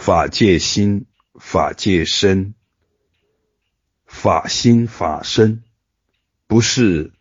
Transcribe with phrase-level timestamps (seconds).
[0.00, 1.04] 法界心，
[1.38, 2.54] 法界身，
[4.06, 5.62] 法心法身，
[6.46, 7.12] 不是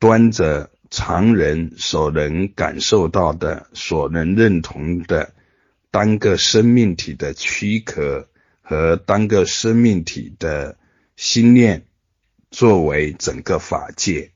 [0.00, 5.32] 端着常人所能感受到的、所能认同的
[5.92, 8.28] 单个生命体的躯壳
[8.60, 10.76] 和单个生命体的
[11.14, 11.86] 心念
[12.50, 14.32] 作为整个法界，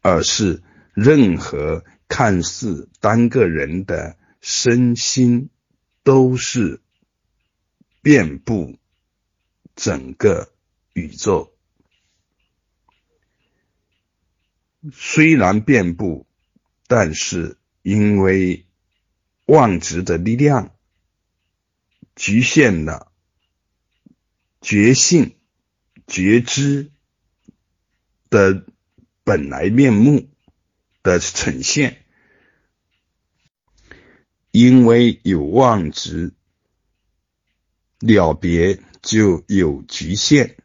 [0.00, 0.62] 而是
[0.94, 5.50] 任何看似单个人的身心。
[6.08, 6.80] 都是
[8.00, 8.78] 遍布
[9.76, 10.50] 整个
[10.94, 11.52] 宇宙，
[14.90, 16.26] 虽然遍布，
[16.86, 18.64] 但是因为
[19.44, 20.74] 妄执的力量
[22.16, 23.12] 局限了
[24.62, 25.36] 觉性、
[26.06, 26.90] 觉知
[28.30, 28.64] 的
[29.24, 30.30] 本来面目
[31.02, 32.02] 的呈现。
[34.60, 36.34] 因为有妄执，
[38.00, 40.56] 了别就有局限，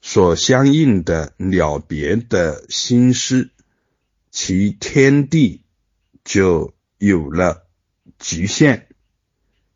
[0.00, 3.50] 所相应的了别的心思，
[4.30, 5.66] 其天地
[6.24, 7.66] 就有了
[8.18, 8.88] 局限，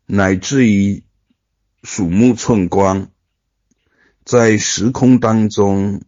[0.07, 1.03] 乃至于
[1.83, 3.11] 鼠目寸光，
[4.25, 6.01] 在时空当中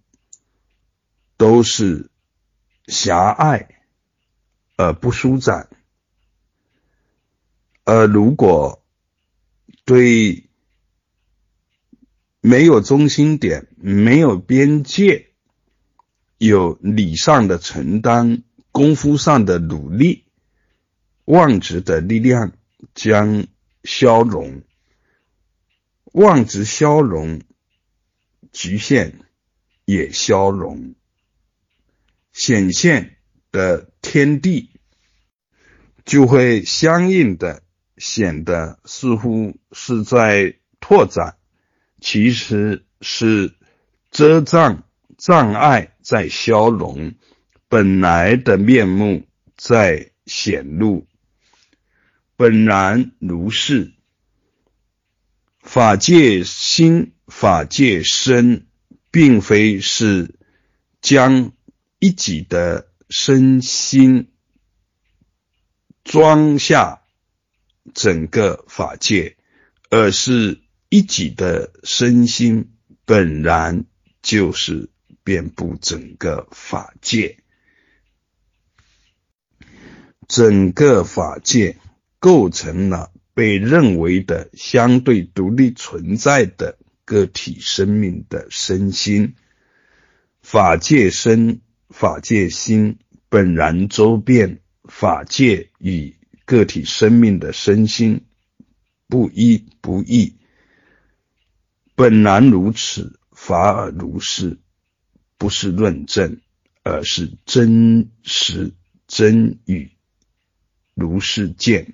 [1.38, 2.10] 都是
[2.88, 3.70] 狭隘
[4.78, 5.70] 而不舒展。
[7.84, 8.84] 呃，如果
[9.86, 10.50] 对
[12.40, 15.32] 没有中心点、没有边界，
[16.38, 20.26] 有理上的承担、功夫上的努力，
[21.26, 22.54] 妄执的力量
[22.94, 23.48] 将
[23.84, 24.62] 消融，
[26.06, 27.42] 妄执消融，
[28.52, 29.20] 局限
[29.86, 30.94] 也消融，
[32.32, 33.18] 显现
[33.52, 34.70] 的天地
[36.06, 37.64] 就会相应的。
[37.98, 41.38] 显得似乎是在拓展，
[42.00, 43.54] 其实是
[44.10, 44.84] 遮障
[45.18, 47.14] 障碍在消融，
[47.68, 51.06] 本来的面目在显露，
[52.36, 53.94] 本然如是。
[55.60, 58.66] 法界心、法界身，
[59.12, 60.40] 并非是
[61.02, 61.52] 将
[62.00, 64.32] 一己的身心
[66.04, 67.01] 装下。
[67.94, 69.38] 整个法界，
[69.90, 72.72] 而是一己的身心
[73.06, 73.86] 本然
[74.22, 74.90] 就是
[75.24, 77.38] 遍布整个法界，
[80.28, 81.78] 整个法界
[82.20, 89.36] 构成了被认为的相对独立存在的个体生命的身心，
[90.42, 96.21] 法界身、法界心本然周遍，法界与。
[96.52, 98.26] 个体生命的身心
[99.08, 100.36] 不一不异，
[101.96, 104.60] 本然如此，法而如是，
[105.38, 106.42] 不是论证，
[106.84, 108.74] 而是真实
[109.08, 109.92] 真语，
[110.94, 111.94] 如是见。